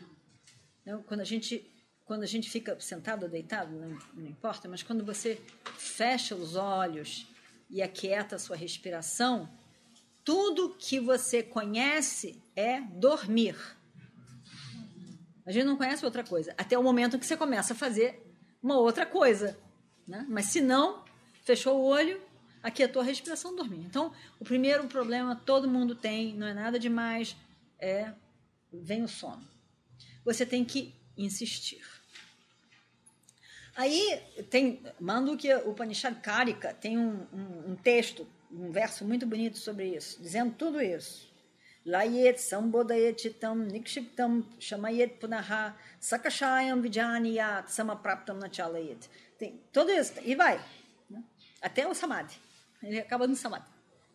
né, 0.86 1.00
quando 1.08 1.22
a 1.22 1.26
gente 1.26 1.70
quando 2.06 2.24
a 2.24 2.28
gente 2.28 2.50
fica 2.50 2.78
sentado 2.82 3.24
ou 3.24 3.30
deitado, 3.30 3.72
não, 3.74 3.98
não, 4.14 4.28
importa, 4.28 4.68
mas 4.68 4.84
quando 4.84 5.06
você 5.06 5.42
fecha 5.78 6.36
os 6.36 6.56
olhos 6.56 7.26
e 7.70 7.82
aquieta 7.82 8.36
a 8.36 8.40
sua 8.40 8.58
respiração, 8.58 9.50
tudo 10.24 10.76
que 10.78 11.00
você 11.00 11.44
conhece 11.44 12.42
é 12.56 12.82
dormir. 12.82 13.56
A 15.46 15.52
gente 15.52 15.66
não 15.66 15.76
conhece 15.76 16.06
outra 16.06 16.24
coisa, 16.24 16.54
até 16.58 16.78
o 16.78 16.84
momento 16.84 17.20
que 17.20 17.26
você 17.26 17.36
começa 17.36 17.74
a 17.74 17.76
fazer 17.76 18.26
uma 18.62 18.78
outra 18.78 19.06
coisa. 19.06 19.60
Né? 20.08 20.26
Mas 20.30 20.46
se 20.46 20.62
não, 20.62 21.04
fechou 21.44 21.80
o 21.80 21.86
olho, 21.86 22.22
aquietou 22.62 23.02
a 23.02 23.06
respiração, 23.06 23.56
dormiu. 23.56 23.82
Então, 23.82 24.14
o 24.40 24.46
primeiro 24.46 24.88
problema 24.88 25.36
todo 25.36 25.70
mundo 25.70 25.96
tem, 25.96 26.34
não 26.34 26.48
é 26.48 26.54
nada 26.54 26.80
demais, 26.80 27.36
é 27.78 28.14
vem 28.72 29.04
o 29.04 29.08
sono. 29.08 29.46
Você 30.24 30.46
tem 30.46 30.64
que 30.64 30.94
insistir. 31.18 31.84
Aí 33.76 34.22
tem, 34.50 34.82
o 35.66 35.74
Panishad 35.74 36.16
Karika 36.22 36.74
tem 36.74 36.98
um, 36.98 37.28
um, 37.34 37.72
um, 37.72 37.76
texto, 37.76 38.26
um 38.54 38.72
verso 38.72 39.04
muito 39.06 39.26
bonito 39.26 39.58
sobre 39.58 39.96
isso, 39.96 40.22
dizendo 40.22 40.54
tudo 40.54 40.82
isso. 40.82 41.32
Layet 41.86 42.40
sambodayet 42.40 43.22
chitam 43.22 43.56
nikshiptam 43.56 44.46
shamayet 44.60 45.20
punaha 45.20 45.76
sakashayam 46.00 46.82
vijaniyat 46.82 47.68
samapraptam 47.68 48.38
nachalayet. 48.38 49.10
Tem 49.38 49.60
tudo 49.72 49.92
isso, 49.92 50.14
e 50.24 50.36
vai. 50.36 50.64
Né? 51.10 51.22
Até 51.62 51.86
o 51.88 51.94
samadhi. 51.94 52.38
Ele 52.82 53.00
acaba 53.00 53.28
no 53.28 53.36
samadhi. 53.36 53.66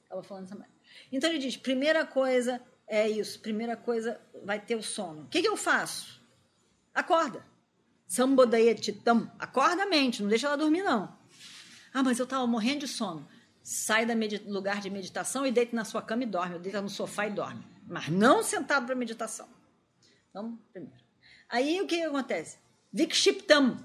Acaba 0.07 0.23
falando 0.23 0.49
samadhi. 0.49 0.71
Então 1.13 1.29
ele 1.29 1.39
diz, 1.39 1.57
primeira 1.57 2.07
coisa 2.07 2.61
é 2.87 3.07
isso, 3.09 3.39
primeira 3.41 3.77
coisa 3.77 4.19
vai 4.43 4.59
ter 4.59 4.77
o 4.77 4.83
sono. 4.83 5.23
O 5.25 5.29
que, 5.29 5.43
que 5.43 5.49
eu 5.49 5.57
faço? 5.57 6.23
Acorda. 6.95 7.45
Sambodayetitam. 8.07 9.31
Acorda 9.39 9.83
a 9.83 9.87
mente, 9.87 10.23
não 10.23 10.31
deixa 10.31 10.47
ela 10.47 10.57
dormir, 10.57 10.83
não. 10.83 11.15
Ah, 11.93 12.03
mas 12.03 12.19
eu 12.19 12.25
estava 12.25 12.47
morrendo 12.47 12.81
de 12.81 12.89
sono. 12.89 13.29
Sai 13.63 14.07
do 14.07 14.53
lugar 14.53 14.81
de 14.81 14.89
meditação 14.91 15.47
e 15.47 15.53
deita 15.53 15.77
na 15.77 15.85
sua 15.85 16.01
cama 16.01 16.23
e 16.23 16.27
dorme. 16.27 16.59
Deita 16.59 16.81
no 16.81 16.89
sofá 16.89 17.27
e 17.27 17.31
dorme. 17.31 17.65
Mas 17.87 18.09
não 18.09 18.43
sentado 18.43 18.87
para 18.87 18.95
meditação. 18.95 19.49
Então, 20.31 20.59
primeiro. 20.73 20.99
Aí 21.49 21.81
o 21.81 21.87
que, 21.87 22.03
acontece? 22.03 22.59
Vikshiptam. 22.93 23.79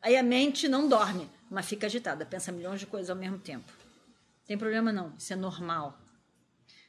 Aí 0.00 0.16
a 0.16 0.22
mente 0.22 0.68
não 0.68 0.88
dorme, 0.88 1.28
mas 1.50 1.66
fica 1.66 1.86
agitada, 1.86 2.24
pensa 2.24 2.52
milhões 2.52 2.78
de 2.78 2.86
coisas 2.86 3.10
ao 3.10 3.16
mesmo 3.16 3.38
tempo. 3.38 3.72
Tem 4.46 4.56
problema 4.56 4.92
não, 4.92 5.12
isso 5.18 5.32
é 5.32 5.36
normal. 5.36 5.98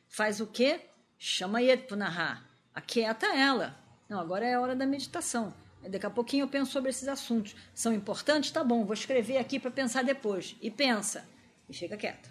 Faz 0.07 0.39
o 0.39 0.47
quê? 0.47 0.81
Chama 1.17 1.61
Yet 1.61 1.87
Punaha. 1.87 2.43
Aquieta 2.73 3.27
ela. 3.27 3.75
Não, 4.07 4.19
agora 4.19 4.45
é 4.45 4.53
a 4.53 4.61
hora 4.61 4.75
da 4.75 4.85
meditação. 4.85 5.53
Daqui 5.87 6.05
a 6.05 6.09
pouquinho 6.09 6.43
eu 6.43 6.47
penso 6.47 6.71
sobre 6.71 6.89
esses 6.89 7.07
assuntos. 7.07 7.55
São 7.73 7.93
importantes? 7.93 8.51
Tá 8.51 8.63
bom, 8.63 8.85
vou 8.85 8.93
escrever 8.93 9.37
aqui 9.37 9.59
para 9.59 9.71
pensar 9.71 10.03
depois. 10.03 10.55
E 10.61 10.69
pensa. 10.69 11.27
E 11.69 11.73
fica 11.73 11.95
quieta. 11.95 12.29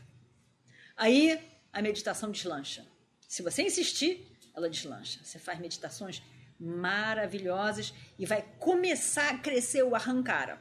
Aí 0.97 1.41
a 1.73 1.81
meditação 1.81 2.31
deslancha. 2.31 2.85
Se 3.27 3.43
você 3.43 3.63
insistir, 3.63 4.27
ela 4.55 4.69
deslancha. 4.69 5.21
Você 5.23 5.39
faz 5.39 5.59
meditações 5.61 6.23
maravilhosas 6.59 7.95
e 8.19 8.27
vai 8.27 8.43
começar 8.59 9.31
a 9.31 9.39
crescer 9.39 9.85
o 9.85 9.95
arrancara. 9.95 10.61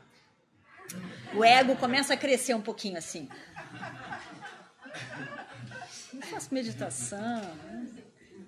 O 1.34 1.44
ego 1.44 1.76
começa 1.76 2.14
a 2.14 2.18
crescer 2.18 2.54
um 2.54 2.62
pouquinho 2.62 2.98
assim. 2.98 3.28
Eu 6.14 6.22
faço 6.22 6.54
meditação. 6.54 7.42
Né? 7.42 8.04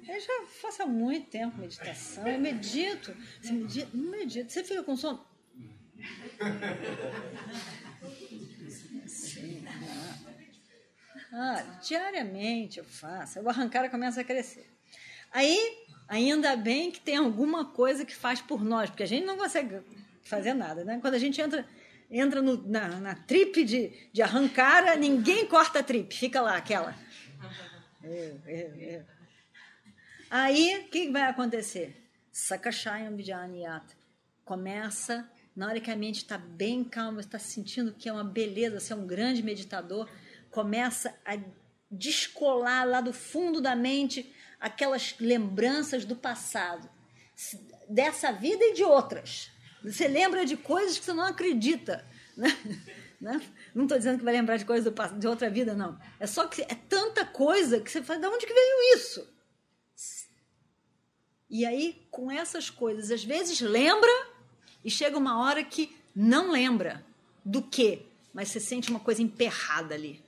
Eu 0.08 0.20
já 0.20 0.46
faço 0.62 0.84
há 0.84 0.86
muito 0.86 1.30
tempo 1.30 1.58
meditação, 1.58 2.28
eu 2.28 2.40
medito. 2.40 3.16
Você 3.42 3.52
medita? 3.52 3.90
Não 3.94 4.12
medito. 4.12 4.52
Você 4.52 4.64
fica 4.64 4.84
com 4.84 4.96
sono? 4.96 5.26
Sim, 9.08 9.66
ah, 11.32 11.62
diariamente 11.82 12.80
eu 12.80 12.86
faço. 12.86 13.40
O 13.40 13.50
arrancar 13.50 13.90
começa 13.90 14.22
a 14.22 14.24
crescer. 14.24 14.68
Aí, 15.32 15.78
ainda 16.08 16.56
bem 16.56 16.92
que 16.92 17.00
tem 17.00 17.18
alguma 17.18 17.66
coisa 17.66 18.04
que 18.04 18.16
faz 18.16 18.42
por 18.42 18.64
nós, 18.64 18.90
porque 18.90 19.04
a 19.04 19.08
gente 19.08 19.26
não 19.26 19.38
consegue 19.38 19.82
fazer 20.24 20.54
nada, 20.54 20.84
né? 20.84 21.00
Quando 21.02 21.14
a 21.14 21.20
gente 21.20 21.40
entra 21.40 21.66
entra 22.10 22.42
no, 22.42 22.68
na, 22.68 23.00
na 23.00 23.16
trip 23.16 23.64
de, 23.64 23.92
de 24.12 24.22
arrancar, 24.22 24.98
ninguém 24.98 25.46
corta 25.46 25.80
a 25.80 25.84
trip, 25.84 26.14
fica 26.16 26.42
lá 26.42 26.58
aquela. 26.58 26.96
É, 28.04 28.36
é, 28.46 28.56
é. 28.56 29.06
Aí, 30.30 30.78
o 30.80 30.90
que 30.90 31.10
vai 31.12 31.24
acontecer? 31.24 31.96
Sakashayam 32.32 33.16
Vijaniyat. 33.16 33.86
Começa, 34.44 35.30
na 35.56 35.68
hora 35.68 35.80
que 35.80 35.92
a 35.92 35.96
mente 35.96 36.18
está 36.18 36.38
bem 36.38 36.84
calma, 36.84 37.20
está 37.20 37.38
sentindo 37.38 37.94
que 37.94 38.10
é 38.10 38.14
uma 38.14 38.24
beleza, 38.24 38.80
você 38.80 38.94
é 38.94 38.96
um 38.96 39.06
grande 39.06 39.44
meditador, 39.44 40.10
começa 40.60 41.16
a 41.26 41.38
descolar 41.90 42.84
lá 42.84 43.00
do 43.00 43.14
fundo 43.14 43.62
da 43.62 43.78
mente 43.78 44.30
aquelas 44.60 45.16
lembranças 45.18 46.04
do 46.04 46.18
passado, 46.18 46.90
dessa 47.88 48.34
vida 48.34 48.62
e 48.66 48.74
de 48.74 48.84
outras. 48.84 49.52
Você 49.82 50.06
lembra 50.06 50.46
de 50.46 50.58
coisas 50.58 51.00
que 51.00 51.06
você 51.06 51.14
não 51.14 51.24
acredita. 51.24 52.06
Né? 52.36 52.50
Né? 53.20 53.42
Não 53.76 53.84
estou 53.84 53.98
dizendo 53.98 54.18
que 54.18 54.24
vai 54.24 54.34
lembrar 54.34 54.56
de 54.56 54.64
coisas 54.64 54.94
de 55.20 55.28
outra 55.28 55.50
vida, 55.50 55.76
não. 55.76 56.00
É 56.22 56.26
só 56.26 56.48
que 56.48 56.62
é 56.62 56.74
tanta 56.88 57.26
coisa 57.26 57.82
que 57.82 57.92
você 57.92 58.02
fala, 58.02 58.18
de 58.18 58.28
onde 58.28 58.46
que 58.46 58.54
veio 58.54 58.96
isso? 58.96 59.28
E 61.50 61.66
aí, 61.66 62.02
com 62.10 62.32
essas 62.32 62.70
coisas, 62.70 63.12
às 63.12 63.22
vezes 63.22 63.60
lembra 63.60 64.10
e 64.86 64.90
chega 64.90 65.18
uma 65.18 65.44
hora 65.44 65.62
que 65.66 65.94
não 66.16 66.50
lembra 66.50 67.06
do 67.44 67.62
que, 67.62 68.06
mas 68.34 68.48
você 68.48 68.62
sente 68.62 68.90
uma 68.90 69.02
coisa 69.02 69.22
emperrada 69.22 69.94
ali. 69.96 70.24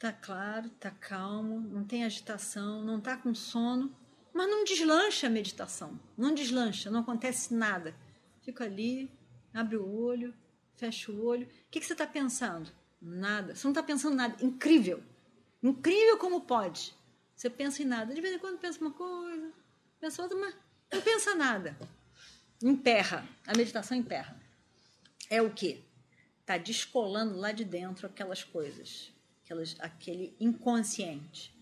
Tá 0.00 0.14
claro, 0.14 0.70
tá 0.80 0.90
calmo, 0.90 1.60
não 1.60 1.84
tem 1.84 2.04
agitação, 2.04 2.82
não 2.82 2.98
tá 2.98 3.18
com 3.18 3.34
sono, 3.34 3.94
mas 4.32 4.48
não 4.48 4.64
deslancha 4.64 5.26
a 5.26 5.30
meditação, 5.30 6.00
não 6.16 6.34
deslancha, 6.34 6.90
não 6.90 7.00
acontece 7.00 7.52
nada. 7.52 7.94
Fica 8.40 8.64
ali, 8.64 9.12
abre 9.52 9.76
o 9.76 9.86
olho, 9.86 10.34
fecha 10.74 11.12
o 11.12 11.22
olho. 11.22 11.46
O 11.46 11.70
que, 11.70 11.80
que 11.80 11.84
você 11.84 11.92
está 11.92 12.06
pensando? 12.06 12.72
Nada. 12.98 13.54
Você 13.54 13.66
não 13.66 13.72
está 13.72 13.82
pensando 13.82 14.16
nada. 14.16 14.42
Incrível. 14.42 15.02
Incrível 15.62 16.16
como 16.16 16.40
pode. 16.40 16.94
Você 17.36 17.50
pensa 17.50 17.82
em 17.82 17.84
nada. 17.84 18.14
De 18.14 18.22
vez 18.22 18.34
em 18.34 18.38
quando 18.38 18.58
pensa 18.58 18.80
uma 18.80 18.92
coisa, 18.92 19.52
pensa 20.00 20.22
outra, 20.22 20.38
mas 20.38 20.54
não 20.90 21.02
pensa 21.02 21.34
nada. 21.34 21.76
Emperra. 22.62 23.28
A 23.46 23.54
meditação 23.54 23.98
emperra. 23.98 24.34
É 25.28 25.42
o 25.42 25.52
quê? 25.52 25.82
Está 26.40 26.56
descolando 26.56 27.36
lá 27.36 27.52
de 27.52 27.66
dentro 27.66 28.06
aquelas 28.06 28.42
coisas, 28.42 29.12
aquelas, 29.50 29.76
aquele 29.80 30.36
inconsciente. 30.38 31.52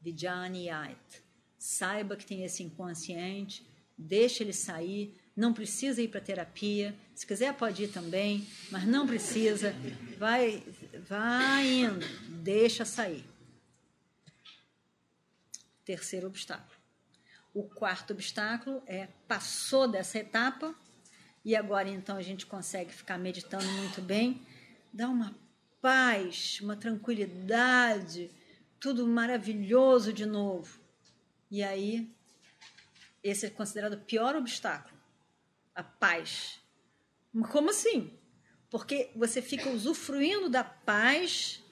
Vijnaniyat. 0.00 1.24
Saiba 1.58 2.14
que 2.14 2.26
tem 2.26 2.44
esse 2.44 2.62
inconsciente, 2.62 3.66
deixa 3.96 4.42
ele 4.42 4.52
sair, 4.52 5.18
não 5.34 5.54
precisa 5.54 6.02
ir 6.02 6.08
para 6.08 6.20
terapia. 6.20 6.94
Se 7.14 7.26
quiser 7.26 7.54
pode 7.54 7.84
ir 7.84 7.88
também, 7.88 8.46
mas 8.70 8.84
não 8.84 9.06
precisa. 9.06 9.74
Vai, 10.18 10.62
vai 11.08 11.66
indo, 11.66 12.06
deixa 12.42 12.84
sair. 12.84 13.24
Terceiro 15.86 16.26
obstáculo. 16.26 16.78
O 17.54 17.62
quarto 17.62 18.12
obstáculo 18.12 18.82
é 18.86 19.08
passou 19.26 19.88
dessa 19.88 20.18
etapa 20.18 20.74
e 21.42 21.56
agora 21.56 21.88
então 21.88 22.16
a 22.16 22.22
gente 22.22 22.44
consegue 22.44 22.92
ficar 22.92 23.16
meditando 23.16 23.66
muito 23.72 24.02
bem, 24.02 24.42
dá 24.92 25.08
uma 25.08 25.34
paz, 25.84 26.60
uma 26.62 26.76
tranquilidade, 26.76 28.30
tudo 28.80 29.06
maravilhoso 29.06 30.14
de 30.14 30.24
novo. 30.24 30.80
E 31.50 31.62
aí 31.62 32.10
esse 33.22 33.44
é 33.44 33.50
considerado 33.50 33.92
o 33.92 34.00
pior 34.00 34.34
obstáculo, 34.34 34.98
a 35.74 35.82
paz. 35.82 36.58
Como 37.50 37.68
assim? 37.68 38.10
Porque 38.70 39.10
você 39.14 39.42
fica 39.42 39.68
usufruindo 39.68 40.48
da 40.48 40.64
paz 40.64 41.62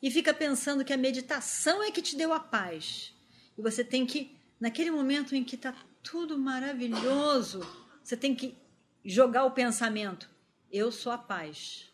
e 0.00 0.12
fica 0.12 0.32
pensando 0.32 0.84
que 0.84 0.92
a 0.92 0.96
meditação 0.96 1.82
é 1.82 1.90
que 1.90 2.02
te 2.02 2.14
deu 2.14 2.32
a 2.32 2.38
paz. 2.38 3.12
E 3.58 3.62
você 3.62 3.82
tem 3.82 4.06
que, 4.06 4.30
naquele 4.60 4.92
momento 4.92 5.34
em 5.34 5.42
que 5.42 5.56
está 5.56 5.74
tudo 6.04 6.38
maravilhoso, 6.38 7.66
você 8.00 8.16
tem 8.16 8.32
que 8.32 8.56
jogar 9.04 9.44
o 9.44 9.50
pensamento: 9.50 10.30
eu 10.70 10.92
sou 10.92 11.10
a 11.10 11.18
paz. 11.18 11.89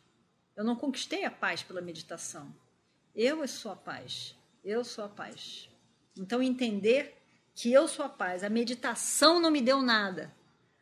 Eu 0.57 0.65
não 0.65 0.75
conquistei 0.75 1.25
a 1.25 1.31
paz 1.31 1.63
pela 1.63 1.83
meditação. 1.83 2.53
Eu 3.15 3.47
sou 3.47 3.73
a 3.73 3.77
paz. 3.77 4.35
Eu 4.65 4.83
sou 4.83 5.05
a 5.05 5.09
paz. 5.09 5.69
Então, 6.17 6.43
entender 6.43 7.15
que 7.55 7.71
eu 7.71 7.87
sou 7.87 8.05
a 8.05 8.09
paz. 8.09 8.43
A 8.43 8.49
meditação 8.49 9.39
não 9.39 9.51
me 9.51 9.61
deu 9.61 9.83
nada, 9.83 10.35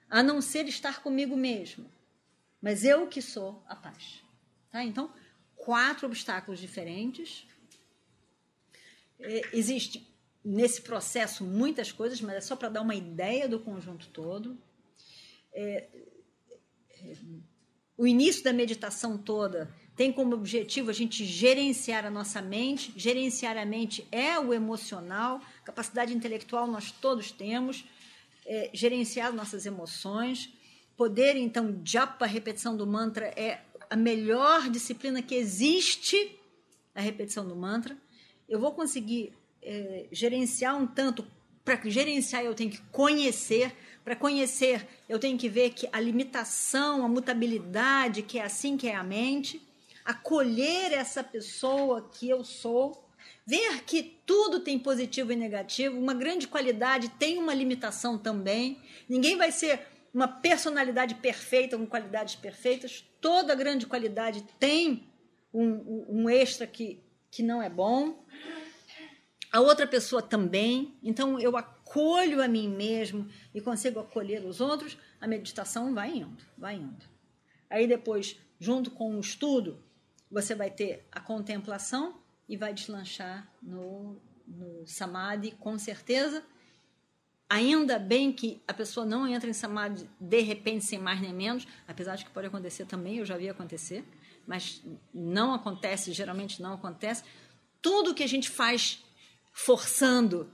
a 0.09 0.23
não 0.23 0.41
ser 0.41 0.67
estar 0.67 1.03
comigo 1.03 1.37
mesmo. 1.37 1.91
Mas 2.63 2.85
eu 2.85 3.09
que 3.09 3.21
sou 3.21 3.63
a 3.67 3.75
paz. 3.75 4.23
Tá? 4.71 4.83
Então, 4.85 5.13
quatro 5.57 6.07
obstáculos 6.07 6.61
diferentes. 6.61 7.47
É, 9.19 9.43
existe 9.53 10.07
nesse 10.45 10.83
processo 10.83 11.45
muitas 11.45 11.91
coisas, 11.91 12.21
mas 12.21 12.37
é 12.37 12.41
só 12.41 12.55
para 12.55 12.69
dar 12.69 12.83
uma 12.83 12.95
ideia 12.95 13.49
do 13.49 13.59
conjunto 13.59 14.09
todo. 14.09 14.57
É, 15.53 15.89
é, 16.91 17.17
o 17.97 18.07
início 18.07 18.43
da 18.43 18.53
meditação 18.53 19.17
toda 19.17 19.73
tem 19.97 20.13
como 20.13 20.35
objetivo 20.35 20.91
a 20.91 20.93
gente 20.93 21.25
gerenciar 21.25 22.05
a 22.05 22.11
nossa 22.11 22.43
mente. 22.43 22.93
Gerenciar 22.97 23.57
a 23.57 23.65
mente 23.65 24.07
é 24.11 24.39
o 24.39 24.53
emocional, 24.53 25.41
capacidade 25.65 26.13
intelectual 26.13 26.67
nós 26.67 26.91
todos 26.91 27.31
temos, 27.31 27.85
é, 28.45 28.71
gerenciar 28.73 29.33
nossas 29.33 29.67
emoções. 29.67 30.53
Poder, 30.97 31.37
então, 31.37 31.81
japa, 31.85 32.27
repetição 32.27 32.77
do 32.77 32.87
mantra, 32.87 33.27
é 33.37 33.61
a 33.89 33.97
melhor 33.97 34.69
disciplina 34.69 35.23
que 35.23 35.35
existe, 35.35 36.39
a 36.95 37.01
repetição 37.01 37.47
do 37.47 37.55
mantra. 37.55 37.97
Eu 38.49 38.59
vou 38.59 38.73
conseguir 38.73 39.33
é, 39.63 40.07
gerenciar 40.11 40.77
um 40.77 40.87
tanto. 40.87 41.25
Para 41.65 41.81
gerenciar, 41.89 42.45
eu 42.45 42.55
tenho 42.55 42.71
que 42.71 42.81
conhecer. 42.93 43.75
Para 44.05 44.15
conhecer, 44.15 44.87
eu 45.09 45.19
tenho 45.19 45.39
que 45.39 45.49
ver 45.49 45.71
que 45.71 45.89
a 45.91 45.99
limitação, 45.99 47.05
a 47.05 47.09
mutabilidade, 47.09 48.23
que 48.23 48.39
é 48.39 48.45
assim 48.45 48.77
que 48.77 48.87
é 48.87 48.95
a 48.95 49.03
mente 49.03 49.63
acolher 50.05 50.93
essa 50.93 51.25
pessoa 51.25 52.11
que 52.13 52.29
eu 52.29 52.45
sou, 52.45 53.09
ver 53.47 53.83
que 53.85 54.03
tudo 54.27 54.61
tem 54.61 54.79
positivo 54.79 55.33
e 55.33 55.37
negativo, 55.37 55.99
uma 55.99 56.13
grande 56.13 56.47
qualidade 56.47 57.09
tem 57.09 57.39
uma 57.39 57.55
limitação 57.55 58.19
também. 58.19 58.79
Ninguém 59.09 59.37
vai 59.37 59.51
ser 59.51 59.81
uma 60.13 60.29
personalidade 60.29 61.15
perfeita 61.17 61.77
com 61.77 61.87
qualidades 61.87 62.35
perfeitas. 62.37 63.05
Toda 63.21 63.55
grande 63.55 63.87
qualidade 63.87 64.45
tem 64.61 65.09
um, 65.53 66.05
um 66.09 66.31
extra 66.31 66.67
que, 66.67 67.01
que 67.31 67.43
não 67.43 67.63
é 67.63 67.71
bom. 67.71 68.23
A 69.51 69.61
outra 69.61 69.87
pessoa 69.87 70.21
também. 70.21 70.95
Então 71.03 71.41
eu 71.41 71.57
acolho 71.57 71.74
a 72.43 72.49
mim 72.49 72.69
mesmo 72.69 73.29
e 73.55 73.61
consigo 73.61 74.01
acolher 74.01 74.45
os 74.45 74.61
outros. 74.61 74.99
A 75.21 75.27
meditação 75.27 75.95
vai 75.95 76.17
indo, 76.17 76.43
vai 76.59 76.77
indo. 76.77 77.05
Aí 77.71 77.87
depois, 77.87 78.39
junto 78.59 78.91
com 78.91 79.17
o 79.17 79.21
estudo, 79.21 79.83
você 80.31 80.55
vai 80.55 80.71
ter 80.71 81.07
a 81.13 81.21
contemplação 81.21 82.21
e 82.49 82.57
vai 82.57 82.75
deslanchar 82.75 83.49
no, 83.63 84.21
no 84.47 84.87
samadhi, 84.87 85.53
com 85.53 85.79
certeza. 85.79 86.45
Ainda 87.49 87.99
bem 87.99 88.33
que 88.33 88.63
a 88.67 88.75
pessoa 88.75 89.07
não 89.07 89.29
entra 89.29 89.49
em 89.49 89.53
samadhi 89.53 90.09
de 90.19 90.41
repente, 90.41 90.85
sem 90.85 90.99
mais 90.99 91.21
nem 91.21 91.33
menos, 91.33 91.67
apesar 91.87 92.17
de 92.17 92.25
que 92.25 92.31
pode 92.31 92.47
acontecer 92.47 92.87
também, 92.87 93.19
eu 93.19 93.25
já 93.25 93.37
vi 93.37 93.49
acontecer, 93.49 94.05
mas 94.47 94.83
não 95.13 95.55
acontece, 95.55 96.13
geralmente 96.13 96.61
não 96.61 96.75
acontece. 96.75 97.23
Tudo 97.81 98.15
que 98.15 98.23
a 98.23 98.27
gente 98.27 98.51
faz 98.51 99.05
forçando 99.53 100.51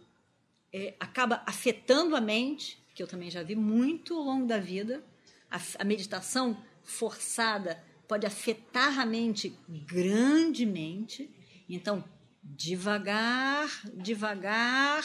é, 0.73 0.95
acaba 1.01 1.43
afetando 1.47 2.15
a 2.15 2.21
mente, 2.21 2.83
que 2.95 3.03
eu 3.03 3.07
também 3.07 3.31
já 3.31 3.43
vi 3.43 3.57
muito 3.57 4.15
ao 4.17 4.23
longo 4.23 4.47
da 4.47 4.59
vida. 4.59 5.05
A, 5.51 5.61
a 5.79 5.85
meditação 5.85 6.57
forçada 6.83 7.83
pode 8.07 8.27
afetar 8.27 8.99
a 8.99 9.07
mente 9.07 9.57
grandemente. 9.69 11.31
Então, 11.69 12.05
devagar, 12.43 13.69
devagar 13.95 15.05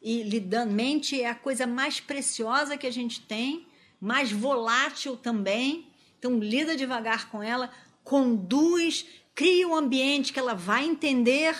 e 0.00 0.22
lidando. 0.22 0.72
Mente 0.72 1.20
é 1.20 1.28
a 1.28 1.34
coisa 1.34 1.66
mais 1.66 2.00
preciosa 2.00 2.76
que 2.76 2.86
a 2.86 2.90
gente 2.90 3.20
tem, 3.22 3.66
mais 4.00 4.32
volátil 4.32 5.16
também. 5.16 5.90
Então, 6.18 6.38
lida 6.38 6.76
devagar 6.76 7.30
com 7.30 7.42
ela, 7.42 7.72
conduz, 8.04 9.06
cria 9.34 9.66
um 9.66 9.74
ambiente 9.74 10.32
que 10.32 10.38
ela 10.38 10.54
vai 10.54 10.84
entender 10.84 11.56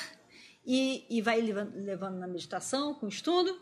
e, 0.64 1.04
e 1.10 1.20
vai 1.20 1.40
levando, 1.40 1.74
levando 1.76 2.18
na 2.18 2.26
meditação, 2.26 2.94
com 2.94 3.08
estudo. 3.08 3.60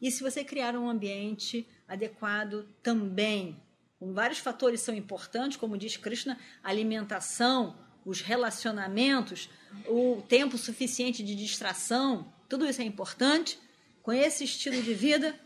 E 0.00 0.10
se 0.10 0.22
você 0.22 0.44
criar 0.44 0.76
um 0.76 0.88
ambiente 0.88 1.66
adequado 1.88 2.68
também 2.82 3.62
vários 4.10 4.38
fatores 4.38 4.80
são 4.80 4.94
importantes, 4.94 5.56
como 5.56 5.78
diz 5.78 5.96
Krishna, 5.96 6.38
alimentação, 6.62 7.76
os 8.04 8.20
relacionamentos, 8.20 9.48
o 9.86 10.22
tempo 10.28 10.58
suficiente 10.58 11.22
de 11.22 11.36
distração, 11.36 12.32
tudo 12.48 12.66
isso 12.66 12.82
é 12.82 12.84
importante. 12.84 13.58
Com 14.02 14.12
esse 14.12 14.42
estilo 14.42 14.82
de 14.82 14.94
vida, 14.94 15.38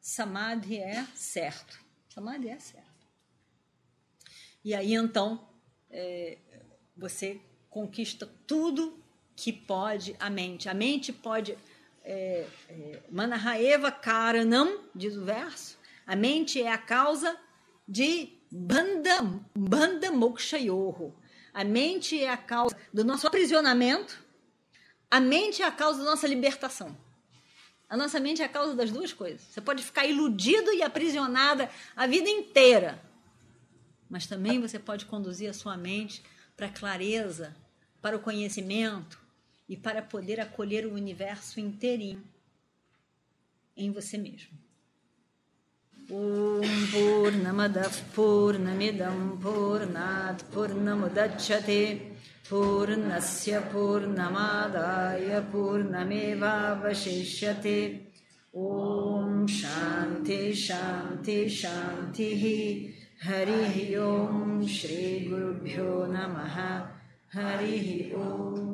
samadhi 0.00 0.78
é 0.78 1.06
certo. 1.14 1.78
Samadhi 2.08 2.48
é 2.48 2.58
certo. 2.58 3.06
E 4.64 4.74
aí 4.74 4.94
então 4.94 5.48
é, 5.90 6.38
você 6.96 7.40
conquista 7.70 8.26
tudo 8.46 9.03
que 9.36 9.52
pode 9.52 10.14
a 10.18 10.30
mente. 10.30 10.68
A 10.68 10.74
mente 10.74 11.12
pode. 11.12 11.56
É, 12.04 12.46
é, 12.68 13.00
Manahaeva 13.10 13.90
Karanam, 13.90 14.80
diz 14.94 15.16
o 15.16 15.24
verso. 15.24 15.78
A 16.06 16.14
mente 16.14 16.62
é 16.62 16.70
a 16.70 16.76
causa 16.76 17.34
de 17.88 18.34
Banda, 18.56 19.20
banda 19.52 20.12
Moksha 20.12 20.56
Yoho. 20.58 21.12
A 21.52 21.64
mente 21.64 22.22
é 22.22 22.30
a 22.30 22.36
causa 22.36 22.76
do 22.92 23.04
nosso 23.04 23.26
aprisionamento, 23.26 24.22
a 25.10 25.18
mente 25.18 25.60
é 25.60 25.66
a 25.66 25.72
causa 25.72 25.98
da 25.98 26.04
nossa 26.04 26.28
libertação. 26.28 26.96
A 27.88 27.96
nossa 27.96 28.20
mente 28.20 28.42
é 28.42 28.44
a 28.44 28.48
causa 28.48 28.76
das 28.76 28.92
duas 28.92 29.12
coisas. 29.12 29.40
Você 29.40 29.60
pode 29.60 29.82
ficar 29.82 30.06
iludido 30.06 30.72
e 30.72 30.84
aprisionada 30.84 31.68
a 31.96 32.06
vida 32.06 32.28
inteira, 32.28 33.02
mas 34.08 34.24
também 34.26 34.60
você 34.60 34.78
pode 34.78 35.06
conduzir 35.06 35.50
a 35.50 35.52
sua 35.52 35.76
mente 35.76 36.22
para 36.56 36.66
a 36.66 36.70
clareza, 36.72 37.56
para 38.00 38.16
o 38.16 38.20
conhecimento 38.20 39.23
e 39.68 39.76
para 39.76 40.02
poder 40.02 40.40
acolher 40.40 40.86
o 40.86 40.94
universo 40.94 41.58
inteirinho 41.60 42.22
em 43.76 43.90
você 43.90 44.16
mesmo. 44.18 44.64
Om 46.10 46.60
Purnamadav 46.92 47.94
Purnamidam 48.14 49.38
Purnat 49.38 50.44
Purnamudachyate 50.52 52.12
Purnasya 52.46 53.62
Purnamadaya 53.72 55.40
Purnameva 55.50 56.78
Vashishyate 56.82 58.12
Om 58.52 59.46
Shanti 59.48 60.52
Shanti 60.52 61.48
Shanti 61.48 62.94
Hari 63.22 63.96
Om 63.96 64.68
Shri 64.68 65.26
Gurubhyo 65.26 66.06
Namaha. 66.06 66.90
Hari 67.32 68.12
Om. 68.14 68.73